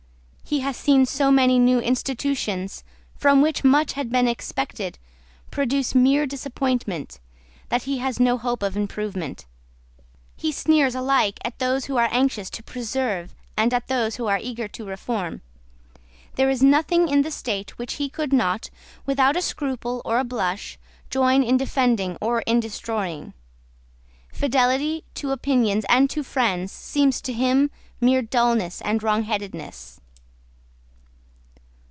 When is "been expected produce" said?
4.09-5.95